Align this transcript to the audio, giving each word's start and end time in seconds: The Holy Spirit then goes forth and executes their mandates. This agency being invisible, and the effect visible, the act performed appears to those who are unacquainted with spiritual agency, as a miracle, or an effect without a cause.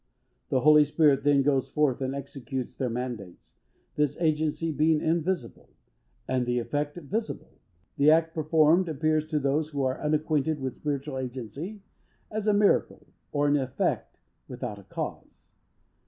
The 0.49 0.61
Holy 0.61 0.83
Spirit 0.83 1.23
then 1.23 1.43
goes 1.43 1.69
forth 1.69 2.01
and 2.01 2.15
executes 2.15 2.75
their 2.75 2.89
mandates. 2.89 3.53
This 3.95 4.19
agency 4.19 4.71
being 4.71 4.99
invisible, 4.99 5.69
and 6.27 6.47
the 6.47 6.57
effect 6.57 6.97
visible, 6.97 7.59
the 7.97 8.09
act 8.09 8.33
performed 8.33 8.89
appears 8.89 9.27
to 9.27 9.37
those 9.37 9.69
who 9.69 9.83
are 9.83 10.01
unacquainted 10.01 10.59
with 10.59 10.73
spiritual 10.73 11.19
agency, 11.19 11.83
as 12.31 12.47
a 12.47 12.51
miracle, 12.53 13.05
or 13.31 13.47
an 13.47 13.55
effect 13.57 14.17
without 14.47 14.79
a 14.79 14.83
cause. 14.85 15.51